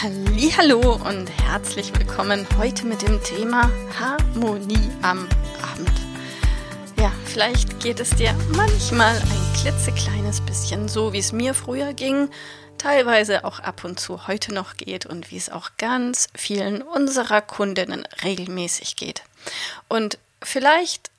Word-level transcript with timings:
Hallo 0.00 0.94
und 0.94 1.28
herzlich 1.42 1.92
willkommen 1.92 2.46
heute 2.56 2.86
mit 2.86 3.02
dem 3.02 3.20
Thema 3.24 3.68
Harmonie 3.98 4.92
am 5.02 5.28
Abend. 5.72 5.90
Ja, 6.96 7.10
vielleicht 7.24 7.80
geht 7.80 7.98
es 7.98 8.10
dir 8.10 8.32
manchmal 8.54 9.16
ein 9.16 9.60
klitzekleines 9.60 10.40
bisschen 10.42 10.86
so, 10.86 11.12
wie 11.12 11.18
es 11.18 11.32
mir 11.32 11.52
früher 11.52 11.94
ging, 11.94 12.30
teilweise 12.78 13.44
auch 13.44 13.58
ab 13.58 13.82
und 13.82 13.98
zu 13.98 14.28
heute 14.28 14.54
noch 14.54 14.76
geht 14.76 15.04
und 15.04 15.32
wie 15.32 15.36
es 15.36 15.50
auch 15.50 15.70
ganz 15.78 16.28
vielen 16.32 16.80
unserer 16.80 17.40
Kundinnen 17.40 18.06
regelmäßig 18.22 18.94
geht. 18.94 19.24
Und 19.88 20.18
vielleicht 20.40 21.10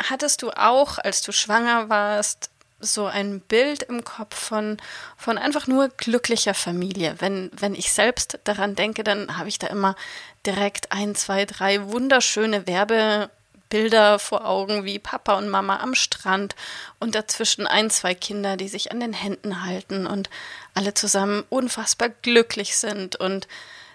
hattest 0.00 0.42
du 0.42 0.50
auch, 0.50 0.98
als 0.98 1.22
du 1.22 1.32
schwanger 1.32 1.88
warst, 1.88 2.50
so 2.82 3.06
ein 3.06 3.40
Bild 3.40 3.84
im 3.84 4.04
Kopf 4.04 4.36
von, 4.36 4.76
von 5.16 5.38
einfach 5.38 5.66
nur 5.66 5.88
glücklicher 5.88 6.54
Familie. 6.54 7.14
Wenn, 7.18 7.50
wenn 7.56 7.74
ich 7.74 7.92
selbst 7.92 8.38
daran 8.44 8.74
denke, 8.74 9.04
dann 9.04 9.38
habe 9.38 9.48
ich 9.48 9.58
da 9.58 9.68
immer 9.68 9.96
direkt 10.44 10.92
ein, 10.92 11.14
zwei, 11.14 11.46
drei 11.46 11.82
wunderschöne 11.90 12.66
Werbebilder 12.66 14.18
vor 14.18 14.46
Augen, 14.46 14.84
wie 14.84 14.98
Papa 14.98 15.38
und 15.38 15.48
Mama 15.48 15.80
am 15.80 15.94
Strand 15.94 16.56
und 16.98 17.14
dazwischen 17.14 17.66
ein, 17.66 17.88
zwei 17.88 18.14
Kinder, 18.14 18.56
die 18.56 18.68
sich 18.68 18.92
an 18.92 19.00
den 19.00 19.12
Händen 19.12 19.64
halten 19.64 20.06
und 20.06 20.28
alle 20.74 20.92
zusammen 20.92 21.44
unfassbar 21.48 22.10
glücklich 22.10 22.76
sind 22.76 23.16
und 23.16 23.46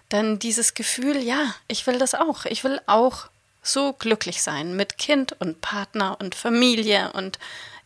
dann 0.10 0.40
dieses 0.40 0.74
Gefühl, 0.74 1.18
ja, 1.18 1.54
ich 1.68 1.86
will 1.86 2.00
das 2.00 2.16
auch. 2.16 2.46
Ich 2.46 2.64
will 2.64 2.80
auch 2.86 3.28
so 3.62 3.94
glücklich 3.94 4.42
sein 4.42 4.76
mit 4.76 4.98
Kind 4.98 5.36
und 5.40 5.62
Partner 5.62 6.18
und 6.20 6.36
Familie 6.36 7.12
und 7.14 7.38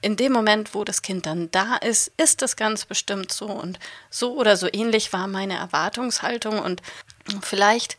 in 0.02 0.16
dem 0.16 0.32
Moment, 0.32 0.74
wo 0.74 0.84
das 0.84 1.02
Kind 1.02 1.26
dann 1.26 1.52
da 1.52 1.76
ist, 1.76 2.12
ist 2.18 2.42
es 2.42 2.56
ganz 2.56 2.86
bestimmt 2.86 3.32
so. 3.32 3.46
Und 3.46 3.80
so 4.10 4.36
oder 4.36 4.58
so 4.58 4.68
ähnlich 4.72 5.14
war 5.14 5.28
meine 5.28 5.56
Erwartungshaltung 5.56 6.60
und 6.60 6.82
vielleicht 7.42 7.98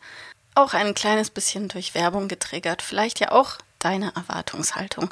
auch 0.55 0.73
ein 0.73 0.93
kleines 0.93 1.29
bisschen 1.29 1.69
durch 1.69 1.95
Werbung 1.95 2.27
getriggert, 2.27 2.81
vielleicht 2.81 3.19
ja 3.19 3.31
auch 3.31 3.57
deine 3.79 4.13
Erwartungshaltung. 4.15 5.09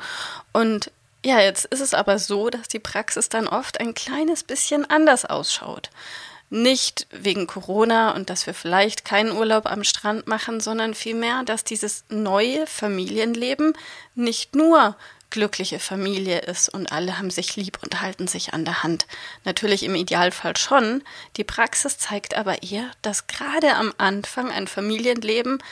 Und 0.54 0.92
ja, 1.26 1.40
jetzt 1.40 1.66
ist 1.66 1.82
es 1.82 1.94
aber 1.94 2.20
so, 2.20 2.50
dass 2.50 2.68
die 2.68 2.80
Praxis 2.80 3.30
dann 3.30 3.48
oft 3.48 3.80
ein 3.80 3.94
kleines 3.94 4.44
bisschen 4.44 4.90
anders 4.90 5.26
ausschaut. 5.26 5.90
Nicht 6.50 7.08
wegen 7.12 7.48
Corona 7.48 8.12
und 8.12 8.30
dass 8.30 8.46
wir 8.46 8.54
vielleicht 8.54 9.06
keinen 9.06 9.32
Urlaub 9.32 9.66
am 9.66 9.86
Strand 9.86 10.28
machen, 10.28 10.60
sondern 10.60 10.94
vielmehr, 10.94 11.44
dass 11.46 11.64
dieses 11.64 12.04
neue 12.10 12.68
Familienleben 12.68 13.74
nicht 14.16 14.56
nur 14.56 14.98
glückliche 15.32 15.80
Familie 15.80 16.40
ist 16.40 16.70
und 16.70 16.92
alle 16.92 17.18
haben 17.18 17.32
sich 17.32 17.56
lieb 17.56 17.80
und 17.82 18.02
halten 18.02 18.28
sich 18.28 18.54
an 18.54 18.66
der 18.66 18.84
Hand. 18.84 19.08
Natürlich 19.44 19.84
im 19.84 19.96
Idealfall 19.96 20.56
schon. 20.58 21.04
Die 21.38 21.44
Praxis 21.44 21.98
zeigt 21.98 22.36
aber 22.36 22.62
eher, 22.62 22.92
dass 23.02 23.28
gerade 23.28 23.76
am 23.76 23.94
Anfang 23.98 24.52
ein 24.52 24.68
Familienleben 24.68 25.64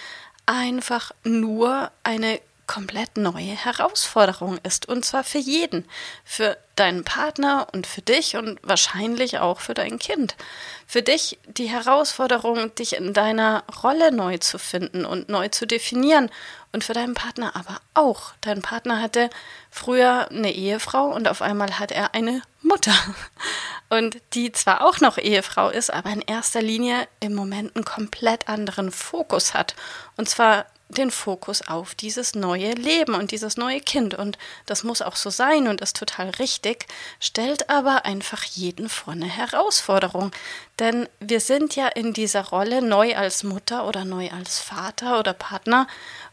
einfach 0.46 1.12
nur 1.24 1.92
eine 2.04 2.42
komplett 2.70 3.18
neue 3.18 3.56
Herausforderung 3.56 4.60
ist. 4.62 4.88
Und 4.88 5.04
zwar 5.04 5.24
für 5.24 5.40
jeden. 5.40 5.86
Für 6.24 6.56
deinen 6.76 7.04
Partner 7.04 7.68
und 7.74 7.88
für 7.88 8.04
dich 8.04 8.38
und 8.38 8.60
wahrscheinlich 8.62 9.40
auch 9.40 9.60
für 9.60 9.74
dein 9.74 9.98
Kind. 9.98 10.36
Für 10.86 11.02
dich 11.02 11.40
die 11.48 11.66
Herausforderung, 11.66 12.74
dich 12.76 12.96
in 12.96 13.14
deiner 13.14 13.64
Rolle 13.84 14.12
neu 14.12 14.38
zu 14.38 14.60
finden 14.60 15.04
und 15.04 15.30
neu 15.30 15.48
zu 15.48 15.66
definieren. 15.66 16.30
Und 16.72 16.84
für 16.84 16.94
deinen 16.94 17.16
Partner 17.16 17.56
aber 17.56 17.82
auch. 17.96 18.34
Dein 18.42 18.62
Partner 18.62 19.02
hatte 19.02 19.32
früher 19.72 20.30
eine 20.30 20.52
Ehefrau 20.54 21.08
und 21.08 21.28
auf 21.28 21.42
einmal 21.42 21.80
hat 21.80 21.92
er 21.92 22.14
eine 22.14 22.44
Mutter. 22.62 22.94
Und 23.92 24.18
die 24.36 24.52
zwar 24.52 24.86
auch 24.86 25.00
noch 25.00 25.18
Ehefrau 25.18 25.70
ist, 25.70 25.92
aber 25.92 26.12
in 26.12 26.22
erster 26.22 26.62
Linie 26.62 27.08
im 27.22 27.34
Moment 27.34 27.76
einen 27.76 27.86
komplett 27.86 28.48
anderen 28.48 28.92
Fokus 28.92 29.56
hat. 29.56 29.76
Und 30.16 30.30
zwar 30.30 30.68
den 30.90 31.12
Fokus 31.12 31.68
auf 31.68 31.94
dieses 31.94 32.34
neue 32.34 32.74
Leben 32.74 33.14
und 33.14 33.32
dieses 33.32 33.58
neue 33.58 33.80
Kind. 33.80 34.16
Und 34.16 34.38
das 34.66 34.84
muss 34.84 35.02
auch 35.02 35.16
so 35.16 35.30
sein 35.30 35.68
und 35.68 35.82
ist 35.82 35.96
total 35.96 36.30
richtig, 36.32 36.88
stellt 37.20 37.70
aber 37.70 38.06
einfach 38.06 38.44
jeden 38.44 38.90
vor 38.90 39.14
eine 39.14 39.28
Herausforderung. 39.28 40.32
Denn 40.80 41.08
wir 41.20 41.40
sind 41.40 41.76
ja 41.76 41.88
in 41.88 42.14
dieser 42.14 42.46
Rolle 42.46 42.82
neu 42.82 43.16
als 43.16 43.44
Mutter 43.44 43.88
oder 43.88 44.04
neu 44.04 44.30
als 44.32 44.60
Vater 44.60 45.20
oder 45.20 45.34
Partner 45.34 45.88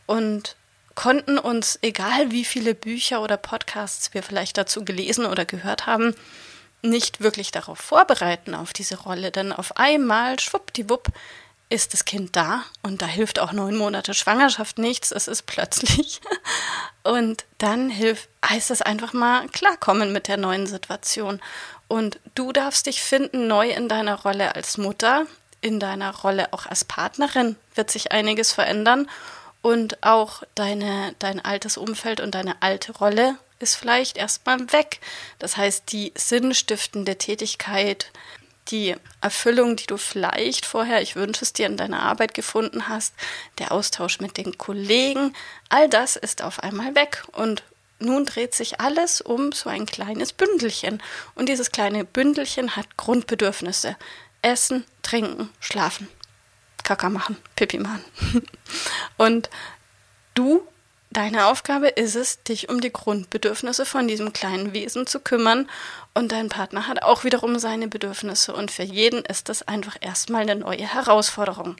und 0.06 0.56
konnten 0.94 1.38
uns, 1.38 1.78
egal 1.82 2.30
wie 2.30 2.44
viele 2.44 2.74
Bücher 2.74 3.22
oder 3.22 3.36
Podcasts 3.36 4.14
wir 4.14 4.22
vielleicht 4.22 4.56
dazu 4.56 4.84
gelesen 4.84 5.26
oder 5.26 5.44
gehört 5.44 5.84
haben, 5.86 6.14
nicht 6.82 7.20
wirklich 7.20 7.50
darauf 7.50 7.78
vorbereiten 7.78 8.54
auf 8.54 8.72
diese 8.72 8.98
Rolle. 9.00 9.30
Denn 9.30 9.52
auf 9.52 9.76
einmal, 9.76 10.40
schwuppdiwupp, 10.40 11.08
ist 11.68 11.92
das 11.92 12.04
Kind 12.04 12.36
da 12.36 12.62
und 12.82 13.02
da 13.02 13.06
hilft 13.06 13.38
auch 13.38 13.52
neun 13.52 13.76
Monate 13.76 14.14
Schwangerschaft 14.14 14.78
nichts, 14.78 15.10
es 15.10 15.26
ist 15.28 15.46
plötzlich. 15.46 16.20
Und 17.02 17.44
dann 17.58 17.88
hilft, 17.88 18.28
heißt 18.44 18.72
es 18.72 18.82
einfach 18.82 19.12
mal 19.12 19.48
klarkommen 19.48 20.12
mit 20.12 20.26
der 20.26 20.36
neuen 20.36 20.66
Situation. 20.66 21.40
Und 21.86 22.18
du 22.34 22.52
darfst 22.52 22.86
dich 22.86 23.00
finden 23.00 23.46
neu 23.46 23.70
in 23.70 23.88
deiner 23.88 24.20
Rolle 24.22 24.56
als 24.56 24.76
Mutter, 24.76 25.26
in 25.60 25.78
deiner 25.78 26.14
Rolle 26.14 26.52
auch 26.52 26.66
als 26.66 26.84
Partnerin 26.84 27.56
wird 27.74 27.90
sich 27.90 28.10
einiges 28.10 28.52
verändern 28.52 29.08
und 29.62 30.02
auch 30.02 30.42
deine, 30.54 31.14
dein 31.18 31.44
altes 31.44 31.76
Umfeld 31.76 32.20
und 32.20 32.34
deine 32.34 32.60
alte 32.60 32.92
Rolle 32.92 33.36
ist 33.58 33.74
vielleicht 33.74 34.16
erstmal 34.16 34.72
weg. 34.72 35.00
Das 35.38 35.56
heißt, 35.56 35.90
die 35.92 36.12
sinnstiftende 36.14 37.16
Tätigkeit, 37.16 38.12
die 38.68 38.94
Erfüllung, 39.20 39.76
die 39.76 39.86
du 39.86 39.96
vielleicht 39.96 40.66
vorher, 40.66 41.00
ich 41.02 41.16
wünsche 41.16 41.44
es 41.44 41.52
dir 41.52 41.66
in 41.66 41.76
deiner 41.76 42.02
Arbeit 42.02 42.34
gefunden 42.34 42.88
hast, 42.88 43.14
der 43.58 43.72
Austausch 43.72 44.20
mit 44.20 44.36
den 44.36 44.58
Kollegen, 44.58 45.34
all 45.68 45.88
das 45.88 46.16
ist 46.16 46.42
auf 46.42 46.60
einmal 46.62 46.94
weg 46.94 47.24
und 47.32 47.62
nun 47.98 48.26
dreht 48.26 48.54
sich 48.54 48.80
alles 48.80 49.20
um 49.20 49.52
so 49.52 49.70
ein 49.70 49.86
kleines 49.86 50.32
Bündelchen. 50.32 51.02
Und 51.34 51.48
dieses 51.48 51.72
kleine 51.72 52.04
Bündelchen 52.04 52.76
hat 52.76 52.96
Grundbedürfnisse. 52.96 53.96
Essen, 54.42 54.84
trinken, 55.02 55.48
schlafen. 55.60 56.08
Kaka 56.82 57.08
machen, 57.08 57.36
Pipi 57.56 57.78
machen. 57.78 58.04
Und 59.16 59.50
du 60.34 60.66
Deine 61.16 61.46
Aufgabe 61.46 61.88
ist 61.88 62.14
es, 62.14 62.42
dich 62.42 62.68
um 62.68 62.82
die 62.82 62.92
Grundbedürfnisse 62.92 63.86
von 63.86 64.06
diesem 64.06 64.34
kleinen 64.34 64.74
Wesen 64.74 65.06
zu 65.06 65.18
kümmern 65.18 65.66
und 66.12 66.30
dein 66.30 66.50
Partner 66.50 66.88
hat 66.88 67.02
auch 67.02 67.24
wiederum 67.24 67.58
seine 67.58 67.88
Bedürfnisse 67.88 68.54
und 68.54 68.70
für 68.70 68.82
jeden 68.82 69.24
ist 69.24 69.48
das 69.48 69.66
einfach 69.66 69.96
erstmal 70.02 70.42
eine 70.42 70.56
neue 70.56 70.86
Herausforderung. 70.86 71.76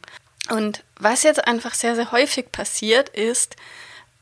Und 0.48 0.84
was 0.98 1.22
jetzt 1.22 1.46
einfach 1.46 1.74
sehr, 1.74 1.96
sehr 1.96 2.12
häufig 2.12 2.50
passiert, 2.50 3.10
ist, 3.10 3.56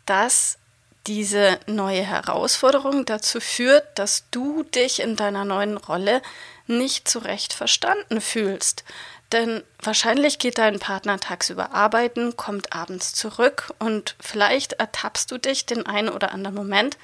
dass 0.04 0.58
diese 1.06 1.60
neue 1.68 2.02
Herausforderung 2.02 3.04
dazu 3.04 3.38
führt, 3.38 3.84
dass 3.96 4.24
du 4.32 4.64
dich 4.64 4.98
in 4.98 5.14
deiner 5.14 5.44
neuen 5.44 5.76
Rolle 5.76 6.22
nicht 6.66 7.06
zurecht 7.08 7.52
verstanden 7.52 8.20
fühlst. 8.20 8.82
Denn 9.34 9.64
wahrscheinlich 9.82 10.38
geht 10.38 10.58
dein 10.58 10.78
Partner 10.78 11.18
tagsüber 11.18 11.74
arbeiten, 11.74 12.36
kommt 12.36 12.72
abends 12.72 13.14
zurück 13.14 13.74
und 13.80 14.14
vielleicht 14.20 14.74
ertappst 14.74 15.28
du 15.28 15.38
dich 15.38 15.66
den 15.66 15.86
einen 15.86 16.08
oder 16.08 16.30
anderen 16.30 16.54
Moment 16.54 16.96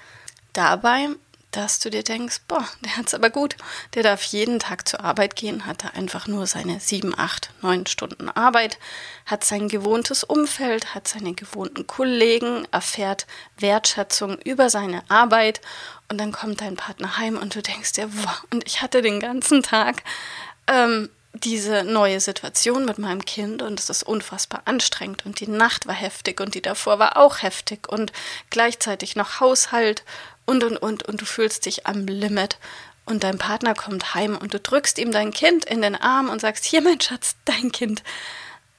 dabei, 0.52 1.08
dass 1.50 1.80
du 1.80 1.90
dir 1.90 2.04
denkst, 2.04 2.42
boah, 2.46 2.64
der 2.84 2.96
hat's 2.96 3.14
aber 3.14 3.30
gut. 3.30 3.56
Der 3.94 4.04
darf 4.04 4.22
jeden 4.22 4.60
Tag 4.60 4.86
zur 4.86 5.00
Arbeit 5.00 5.34
gehen, 5.34 5.66
hat 5.66 5.82
da 5.82 5.88
einfach 5.88 6.28
nur 6.28 6.46
seine 6.46 6.78
sieben, 6.78 7.18
acht, 7.18 7.50
neun 7.62 7.86
Stunden 7.86 8.28
Arbeit, 8.28 8.78
hat 9.26 9.42
sein 9.42 9.66
gewohntes 9.66 10.22
Umfeld, 10.22 10.94
hat 10.94 11.08
seine 11.08 11.34
gewohnten 11.34 11.88
Kollegen, 11.88 12.64
erfährt 12.70 13.26
Wertschätzung 13.58 14.38
über 14.38 14.70
seine 14.70 15.02
Arbeit 15.10 15.60
und 16.08 16.20
dann 16.20 16.30
kommt 16.30 16.60
dein 16.60 16.76
Partner 16.76 17.16
heim 17.16 17.36
und 17.36 17.56
du 17.56 17.60
denkst 17.60 17.94
dir, 17.94 18.06
boah, 18.06 18.36
und 18.52 18.64
ich 18.68 18.82
hatte 18.82 19.02
den 19.02 19.18
ganzen 19.18 19.64
Tag 19.64 20.04
ähm, 20.68 21.10
diese 21.32 21.84
neue 21.84 22.20
Situation 22.20 22.84
mit 22.84 22.98
meinem 22.98 23.24
Kind 23.24 23.62
und 23.62 23.78
es 23.78 23.88
ist 23.88 24.02
unfassbar 24.02 24.62
anstrengend 24.64 25.24
und 25.24 25.40
die 25.40 25.48
Nacht 25.48 25.86
war 25.86 25.94
heftig 25.94 26.40
und 26.40 26.54
die 26.54 26.62
davor 26.62 26.98
war 26.98 27.16
auch 27.16 27.42
heftig 27.42 27.88
und 27.88 28.12
gleichzeitig 28.50 29.16
noch 29.16 29.40
Haushalt 29.40 30.04
und 30.44 30.64
und 30.64 30.76
und 30.76 31.04
und 31.04 31.20
du 31.20 31.24
fühlst 31.24 31.66
dich 31.66 31.86
am 31.86 32.06
Limit 32.06 32.58
und 33.06 33.24
dein 33.24 33.38
Partner 33.38 33.74
kommt 33.74 34.14
heim 34.14 34.36
und 34.36 34.54
du 34.54 34.60
drückst 34.60 34.98
ihm 34.98 35.12
dein 35.12 35.32
Kind 35.32 35.64
in 35.64 35.82
den 35.82 35.96
Arm 35.96 36.28
und 36.28 36.40
sagst, 36.40 36.64
hier 36.64 36.82
mein 36.82 37.00
Schatz, 37.00 37.36
dein 37.44 37.72
Kind. 37.72 38.02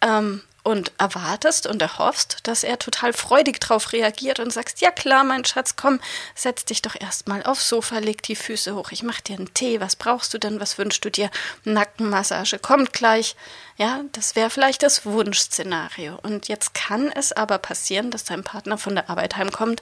Ähm, 0.02 0.42
und 0.64 0.92
erwartest 0.98 1.66
und 1.66 1.82
erhoffst, 1.82 2.40
dass 2.44 2.64
er 2.64 2.78
total 2.78 3.14
freudig 3.14 3.60
drauf 3.60 3.94
reagiert 3.94 4.40
und 4.40 4.54
sagst, 4.54 4.82
ja 4.82 4.92
klar, 4.92 5.24
mein 5.24 5.46
Schatz, 5.46 5.76
komm, 5.76 6.00
setz 6.36 6.66
dich 6.66 6.82
doch 6.82 6.96
erstmal 7.00 7.44
aufs 7.44 7.68
Sofa, 7.68 7.98
leg 7.98 8.22
die 8.24 8.36
Füße 8.36 8.76
hoch, 8.76 8.92
ich 8.92 9.04
mach 9.04 9.22
dir 9.22 9.38
einen 9.38 9.54
Tee, 9.54 9.82
was 9.82 9.96
brauchst 9.96 10.34
du 10.34 10.38
denn, 10.38 10.60
was 10.60 10.78
wünschst 10.78 11.04
du 11.04 11.10
dir? 11.10 11.32
Nackenmassage 11.64 12.60
kommt 12.60 12.94
gleich. 12.94 13.36
Ja, 13.78 14.02
das 14.12 14.36
wäre 14.36 14.50
vielleicht 14.50 14.84
das 14.84 15.06
Wunschszenario. 15.06 16.20
Und 16.22 16.48
jetzt 16.48 16.74
kann 16.74 17.12
es 17.12 17.32
aber 17.32 17.58
passieren, 17.58 18.12
dass 18.12 18.24
dein 18.24 18.44
Partner 18.44 18.78
von 18.78 18.94
der 18.96 19.10
Arbeit 19.10 19.38
heimkommt 19.38 19.82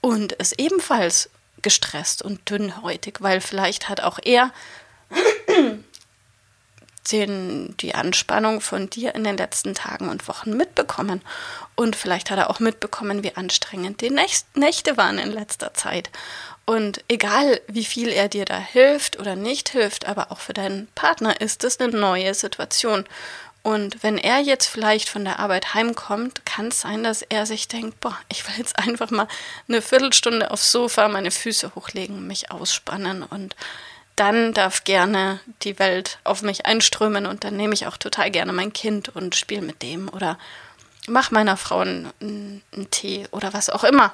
und 0.00 0.32
ist 0.32 0.58
ebenfalls 0.58 1.30
gestresst 1.62 2.22
und 2.22 2.48
dünnhäutig, 2.50 3.18
weil 3.20 3.40
vielleicht 3.40 3.88
hat 3.88 4.00
auch 4.00 4.18
er 4.22 4.52
den, 7.10 7.76
die 7.78 7.94
Anspannung 7.94 8.60
von 8.60 8.90
dir 8.90 9.14
in 9.14 9.24
den 9.24 9.36
letzten 9.36 9.74
Tagen 9.74 10.08
und 10.08 10.28
Wochen 10.28 10.56
mitbekommen. 10.56 11.22
Und 11.74 11.96
vielleicht 11.96 12.30
hat 12.30 12.38
er 12.38 12.50
auch 12.50 12.60
mitbekommen, 12.60 13.22
wie 13.22 13.36
anstrengend 13.36 14.00
die 14.00 14.10
Nächte 14.10 14.96
waren 14.96 15.18
in 15.18 15.32
letzter 15.32 15.72
Zeit. 15.74 16.10
Und 16.66 17.02
egal, 17.08 17.60
wie 17.66 17.84
viel 17.84 18.10
er 18.10 18.28
dir 18.28 18.44
da 18.44 18.58
hilft 18.58 19.18
oder 19.18 19.34
nicht 19.34 19.70
hilft, 19.70 20.06
aber 20.06 20.30
auch 20.30 20.38
für 20.38 20.52
deinen 20.52 20.88
Partner 20.94 21.40
ist 21.40 21.64
es 21.64 21.80
eine 21.80 21.96
neue 21.96 22.34
Situation. 22.34 23.06
Und 23.62 24.02
wenn 24.02 24.16
er 24.16 24.38
jetzt 24.38 24.66
vielleicht 24.66 25.08
von 25.08 25.24
der 25.24 25.38
Arbeit 25.38 25.74
heimkommt, 25.74 26.46
kann 26.46 26.68
es 26.68 26.80
sein, 26.80 27.02
dass 27.02 27.22
er 27.22 27.44
sich 27.44 27.68
denkt, 27.68 28.00
boah, 28.00 28.16
ich 28.30 28.46
will 28.46 28.54
jetzt 28.56 28.78
einfach 28.86 29.10
mal 29.10 29.28
eine 29.68 29.82
Viertelstunde 29.82 30.50
aufs 30.50 30.72
Sofa 30.72 31.08
meine 31.08 31.30
Füße 31.30 31.74
hochlegen, 31.74 32.26
mich 32.26 32.50
ausspannen 32.50 33.22
und 33.22 33.56
dann 34.20 34.52
darf 34.52 34.84
gerne 34.84 35.40
die 35.62 35.78
Welt 35.78 36.18
auf 36.24 36.42
mich 36.42 36.66
einströmen 36.66 37.24
und 37.24 37.42
dann 37.42 37.56
nehme 37.56 37.72
ich 37.72 37.86
auch 37.86 37.96
total 37.96 38.30
gerne 38.30 38.52
mein 38.52 38.74
Kind 38.74 39.08
und 39.08 39.34
spiele 39.34 39.62
mit 39.62 39.80
dem 39.80 40.10
oder 40.10 40.38
mach 41.08 41.30
meiner 41.30 41.56
Frau 41.56 41.78
einen, 41.78 42.12
einen, 42.20 42.90
Tee 42.90 43.26
oder 43.30 43.54
was 43.54 43.70
auch 43.70 43.82
immer. 43.82 44.12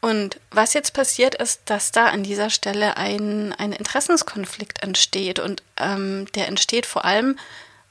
Und 0.00 0.38
was 0.52 0.74
jetzt 0.74 0.94
passiert 0.94 1.34
ist, 1.34 1.62
dass 1.64 1.90
da 1.90 2.06
an 2.06 2.22
dieser 2.22 2.50
Stelle 2.50 2.96
ein, 2.96 3.52
ein 3.58 3.72
Interessenskonflikt 3.72 4.80
entsteht 4.80 5.40
und 5.40 5.64
ähm, 5.76 6.26
der 6.36 6.46
entsteht 6.46 6.86
vor 6.86 7.04
allem 7.04 7.36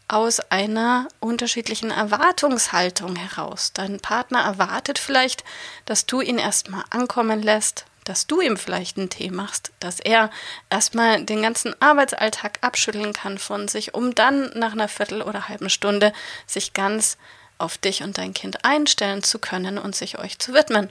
aus 0.08 0.40
einer 0.52 1.10
unterschiedlichen 1.20 1.92
Erwartungshaltung 1.92 3.18
heraus. 3.18 3.72
Dein 3.74 4.00
Partner 4.00 4.40
erwartet 4.40 5.00
vielleicht, 5.00 5.44
dass 5.84 6.06
du 6.06 6.22
ihn 6.22 6.38
erstmal 6.38 6.86
ankommen 6.92 7.42
lässt, 7.42 7.86
dass 8.04 8.28
du 8.28 8.42
ihm 8.42 8.58
vielleicht 8.58 8.98
einen 8.98 9.10
Tee 9.10 9.30
machst, 9.30 9.72
dass 9.80 10.00
er 10.00 10.30
erstmal 10.70 11.24
den 11.24 11.42
ganzen 11.42 11.80
Arbeitsalltag 11.82 12.60
abschütteln 12.62 13.14
kann 13.14 13.38
von 13.38 13.68
sich, 13.68 13.94
um 13.94 14.16
dann 14.16 14.52
nach 14.56 14.74
einer 14.74 14.88
Viertel 14.88 15.22
oder 15.22 15.48
halben 15.48 15.70
Stunde 15.70 16.14
sich 16.48 16.74
ganz 16.74 17.18
auf 17.58 17.78
dich 17.78 18.04
und 18.04 18.18
dein 18.18 18.34
Kind 18.34 18.66
einstellen 18.66 19.24
zu 19.24 19.40
können 19.40 19.78
und 19.78 19.96
sich 19.96 20.18
euch 20.18 20.40
zu 20.40 20.54
widmen. 20.54 20.90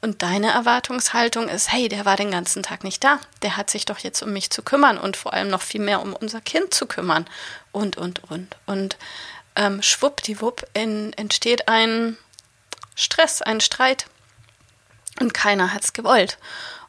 Und 0.00 0.22
deine 0.22 0.50
Erwartungshaltung 0.50 1.48
ist, 1.48 1.72
hey, 1.72 1.88
der 1.88 2.04
war 2.04 2.16
den 2.16 2.30
ganzen 2.30 2.62
Tag 2.62 2.82
nicht 2.82 3.04
da. 3.04 3.18
Der 3.42 3.56
hat 3.56 3.70
sich 3.70 3.84
doch 3.84 3.98
jetzt 3.98 4.22
um 4.22 4.32
mich 4.32 4.50
zu 4.50 4.62
kümmern 4.62 4.98
und 4.98 5.16
vor 5.16 5.32
allem 5.32 5.48
noch 5.48 5.62
viel 5.62 5.80
mehr 5.80 6.00
um 6.00 6.12
unser 6.12 6.40
Kind 6.40 6.74
zu 6.74 6.86
kümmern. 6.86 7.26
Und, 7.70 7.96
und, 7.96 8.24
und. 8.30 8.56
Und 8.66 8.96
ähm, 9.54 9.82
schwuppdiwupp 9.82 10.64
in, 10.74 11.12
entsteht 11.12 11.68
ein 11.68 12.16
Stress, 12.94 13.42
ein 13.42 13.60
Streit, 13.60 14.06
und 15.20 15.34
keiner 15.34 15.72
hat 15.72 15.84
es 15.84 15.92
gewollt. 15.92 16.38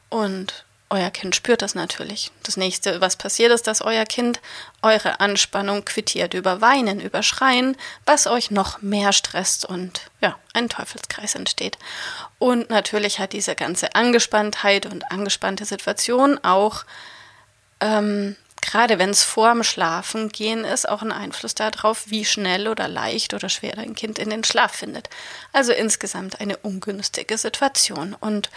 Und 0.08 0.64
euer 0.90 1.10
Kind 1.10 1.34
spürt 1.34 1.62
das 1.62 1.74
natürlich. 1.74 2.30
Das 2.44 2.56
nächste, 2.56 3.00
was 3.00 3.16
passiert, 3.16 3.50
ist, 3.50 3.66
dass 3.66 3.82
euer 3.82 4.04
Kind 4.04 4.40
eure 4.82 5.18
Anspannung 5.18 5.84
quittiert 5.84 6.34
über 6.34 6.60
Weinen, 6.60 7.00
über 7.00 7.22
Schreien, 7.22 7.76
was 8.06 8.26
euch 8.26 8.50
noch 8.50 8.80
mehr 8.80 9.12
stresst 9.12 9.64
und 9.64 10.02
ja, 10.20 10.38
ein 10.52 10.68
Teufelskreis 10.68 11.34
entsteht. 11.34 11.78
Und 12.38 12.70
natürlich 12.70 13.18
hat 13.18 13.32
diese 13.32 13.56
ganze 13.56 13.94
Angespanntheit 13.94 14.86
und 14.86 15.10
angespannte 15.10 15.64
Situation 15.64 16.38
auch 16.44 16.84
ähm, 17.80 18.36
gerade 18.64 18.98
wenn 18.98 19.10
es 19.10 19.22
vorm 19.22 19.62
Schlafen 19.62 20.30
gehen 20.30 20.64
ist, 20.64 20.88
auch 20.88 21.02
einen 21.02 21.12
Einfluss 21.12 21.54
darauf, 21.54 22.04
wie 22.10 22.24
schnell 22.24 22.66
oder 22.66 22.88
leicht 22.88 23.34
oder 23.34 23.48
schwer 23.48 23.76
dein 23.76 23.94
Kind 23.94 24.18
in 24.18 24.30
den 24.30 24.42
Schlaf 24.42 24.72
findet. 24.72 25.10
Also 25.52 25.72
insgesamt 25.72 26.40
eine 26.40 26.56
ungünstige 26.56 27.36
Situation. 27.36 28.16
Und 28.18 28.48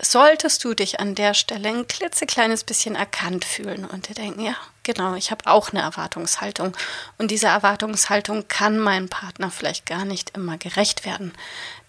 solltest 0.00 0.64
du 0.64 0.74
dich 0.74 1.00
an 1.00 1.14
der 1.14 1.34
Stelle 1.34 1.68
ein 1.68 1.86
klitzekleines 1.86 2.64
bisschen 2.64 2.94
erkannt 2.94 3.44
fühlen 3.44 3.84
und 3.84 4.08
dir 4.08 4.14
denken, 4.14 4.40
ja, 4.40 4.56
genau, 4.82 5.14
ich 5.14 5.30
habe 5.30 5.46
auch 5.46 5.70
eine 5.70 5.82
Erwartungshaltung 5.82 6.76
und 7.18 7.30
diese 7.30 7.46
Erwartungshaltung 7.46 8.48
kann 8.48 8.78
meinem 8.78 9.08
Partner 9.08 9.50
vielleicht 9.50 9.86
gar 9.86 10.04
nicht 10.04 10.36
immer 10.36 10.58
gerecht 10.58 11.04
werden, 11.04 11.32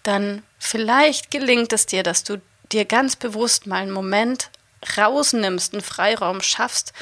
dann 0.02 0.42
vielleicht 0.58 1.30
gelingt 1.30 1.72
es 1.72 1.86
dir, 1.86 2.02
dass 2.02 2.24
du 2.24 2.40
dir 2.72 2.84
ganz 2.84 3.16
bewusst 3.16 3.66
mal 3.66 3.82
einen 3.82 3.90
Moment 3.90 4.50
rausnimmst, 4.96 5.72
einen 5.72 5.82
Freiraum 5.82 6.40
schaffst, 6.40 6.92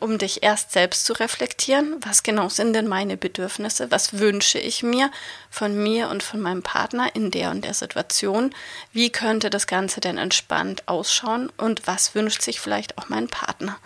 um 0.00 0.18
dich 0.18 0.42
erst 0.42 0.72
selbst 0.72 1.04
zu 1.04 1.12
reflektieren, 1.12 1.96
was 2.00 2.22
genau 2.22 2.48
sind 2.48 2.72
denn 2.72 2.86
meine 2.86 3.16
Bedürfnisse, 3.16 3.90
was 3.90 4.18
wünsche 4.18 4.58
ich 4.58 4.82
mir 4.82 5.10
von 5.50 5.82
mir 5.82 6.08
und 6.08 6.22
von 6.22 6.40
meinem 6.40 6.62
Partner 6.62 7.14
in 7.14 7.30
der 7.30 7.50
und 7.50 7.64
der 7.64 7.74
Situation, 7.74 8.54
wie 8.92 9.10
könnte 9.10 9.50
das 9.50 9.66
Ganze 9.66 10.00
denn 10.00 10.18
entspannt 10.18 10.86
ausschauen 10.86 11.50
und 11.56 11.86
was 11.86 12.14
wünscht 12.14 12.42
sich 12.42 12.60
vielleicht 12.60 12.98
auch 12.98 13.08
mein 13.08 13.28
Partner. 13.28 13.78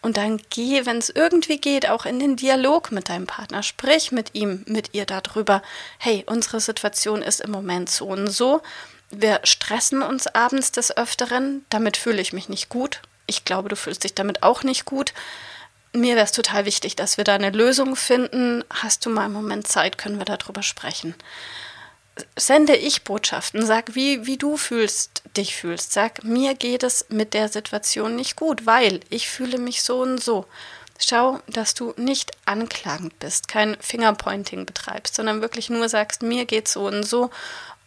Und 0.00 0.16
dann 0.16 0.40
geh, 0.50 0.86
wenn 0.86 0.98
es 0.98 1.10
irgendwie 1.10 1.58
geht, 1.58 1.88
auch 1.88 2.06
in 2.06 2.20
den 2.20 2.36
Dialog 2.36 2.92
mit 2.92 3.08
deinem 3.08 3.26
Partner. 3.26 3.64
Sprich 3.64 4.12
mit 4.12 4.34
ihm, 4.34 4.62
mit 4.66 4.94
ihr 4.94 5.06
darüber. 5.06 5.60
Hey, 5.98 6.24
unsere 6.26 6.60
Situation 6.60 7.20
ist 7.20 7.40
im 7.40 7.50
Moment 7.50 7.90
so 7.90 8.06
und 8.06 8.28
so. 8.28 8.62
Wir 9.10 9.40
stressen 9.44 10.02
uns 10.02 10.26
abends 10.26 10.72
des 10.72 10.96
Öfteren. 10.96 11.64
Damit 11.70 11.96
fühle 11.96 12.20
ich 12.20 12.32
mich 12.32 12.48
nicht 12.48 12.68
gut. 12.68 13.00
Ich 13.26 13.44
glaube, 13.44 13.68
du 13.68 13.76
fühlst 13.76 14.04
dich 14.04 14.14
damit 14.14 14.42
auch 14.42 14.62
nicht 14.62 14.84
gut. 14.84 15.12
Mir 15.92 16.16
wäre 16.16 16.24
es 16.24 16.32
total 16.32 16.64
wichtig, 16.66 16.96
dass 16.96 17.16
wir 17.16 17.24
da 17.24 17.34
eine 17.34 17.50
Lösung 17.50 17.96
finden. 17.96 18.64
Hast 18.70 19.06
du 19.06 19.10
mal 19.10 19.24
einen 19.24 19.32
Moment 19.32 19.66
Zeit, 19.66 19.96
können 19.96 20.18
wir 20.18 20.26
darüber 20.26 20.62
sprechen. 20.62 21.14
Sende 22.36 22.76
ich 22.76 23.04
Botschaften, 23.04 23.64
sag, 23.64 23.94
wie, 23.94 24.26
wie 24.26 24.36
du 24.36 24.56
fühlst, 24.56 25.22
dich 25.36 25.54
fühlst. 25.54 25.92
Sag, 25.92 26.24
mir 26.24 26.54
geht 26.54 26.82
es 26.82 27.06
mit 27.08 27.32
der 27.32 27.48
Situation 27.48 28.16
nicht 28.16 28.36
gut, 28.36 28.66
weil 28.66 29.00
ich 29.08 29.28
fühle 29.28 29.58
mich 29.58 29.82
so 29.82 30.02
und 30.02 30.22
so. 30.22 30.46
Schau, 30.98 31.38
dass 31.46 31.74
du 31.74 31.94
nicht 31.96 32.32
anklagend 32.44 33.18
bist, 33.20 33.46
kein 33.46 33.76
Fingerpointing 33.80 34.66
betreibst, 34.66 35.14
sondern 35.14 35.40
wirklich 35.40 35.70
nur 35.70 35.88
sagst, 35.88 36.22
mir 36.22 36.44
geht 36.44 36.66
so 36.66 36.86
und 36.88 37.04
so 37.04 37.30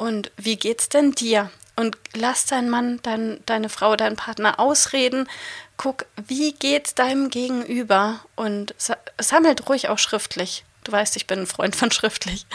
und 0.02 0.32
wie 0.36 0.56
geht's 0.56 0.90
denn 0.90 1.12
dir? 1.12 1.52
Und 1.76 1.96
lass 2.16 2.48
deinen 2.48 2.72
Mann, 2.72 3.00
dein, 3.04 3.40
deine 3.46 3.70
Frau, 3.70 3.96
deinen 3.96 4.16
Partner 4.16 4.60
ausreden. 4.60 5.30
Guck, 5.78 6.08
wie 6.26 6.54
geht's 6.54 6.96
deinem 6.96 7.30
Gegenüber? 7.30 8.20
Und 8.36 8.74
sammelt 9.20 9.70
ruhig 9.70 9.90
auch 9.90 10.00
schriftlich. 10.00 10.66
Du 10.86 10.92
weißt, 10.92 11.16
ich 11.18 11.28
bin 11.28 11.42
ein 11.42 11.46
Freund 11.46 11.76
von 11.76 11.92
schriftlich. 11.92 12.48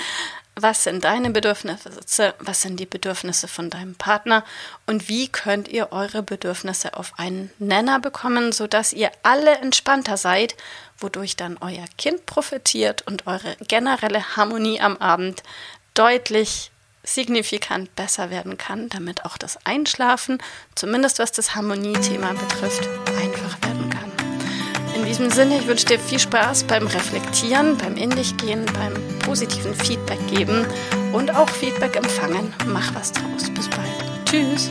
Was 0.57 0.83
sind 0.83 1.05
deine 1.05 1.31
Bedürfnisse? 1.31 2.35
Was 2.41 2.63
sind 2.63 2.81
die 2.81 2.87
Bedürfnisse 2.87 3.47
von 3.47 3.71
deinem 3.71 3.95
Partner? 3.95 4.45
Und 4.87 5.09
wie 5.09 5.29
könnt 5.29 5.69
ihr 5.69 5.93
eure 5.93 6.25
Bedürfnisse 6.25 6.97
auf 6.97 7.13
einen 7.17 7.53
Nenner 7.61 8.01
bekommen, 8.01 8.51
sodass 8.51 8.93
ihr 8.93 9.13
alle 9.23 9.59
entspannter 9.59 10.17
seid, 10.17 10.57
wodurch 10.99 11.37
dann 11.37 11.59
euer 11.61 11.85
Kind 11.97 12.27
profitiert 12.27 13.07
und 13.07 13.29
eure 13.29 13.55
generelle 13.69 14.37
Harmonie 14.37 14.81
am 14.81 14.97
Abend 14.97 15.45
deutlich 15.95 16.73
signifikant 17.07 17.95
besser 17.97 18.31
werden 18.31 18.59
kann, 18.59 18.89
damit 18.91 19.25
auch 19.25 19.39
das 19.39 19.59
Einschlafen, 19.65 20.39
zumindest 20.75 21.19
was 21.19 21.33
das 21.33 21.55
Harmoniethema 21.55 22.33
betrifft, 22.33 22.87
einfach 23.17 23.63
werden 23.63 23.89
kann. 23.89 24.13
In 24.95 25.05
diesem 25.05 25.31
Sinne, 25.31 25.59
ich 25.59 25.67
wünsche 25.67 25.87
dir 25.87 25.99
viel 25.99 26.19
Spaß 26.19 26.65
beim 26.65 26.87
Reflektieren, 26.87 27.79
beim 27.79 27.97
In 27.97 28.11
dich 28.11 28.37
gehen, 28.37 28.67
beim 28.67 28.95
positiven 29.21 29.75
Feedback 29.75 30.19
geben 30.29 30.67
und 31.13 31.35
auch 31.35 31.49
Feedback 31.49 31.97
empfangen. 31.97 32.53
Mach 32.67 32.95
was 32.95 33.13
draus. 33.13 33.51
Bis 33.55 33.69
bald. 33.69 34.25
Tschüss. 34.25 34.71